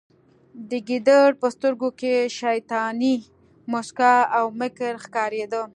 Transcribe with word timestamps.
د 0.69 0.71
ګیدړ 0.87 1.27
په 1.41 1.47
سترګو 1.55 1.89
کې 1.99 2.13
شیطاني 2.39 3.15
موسکا 3.71 4.15
او 4.37 4.45
مکر 4.59 4.93
ښکاریده 5.03 5.61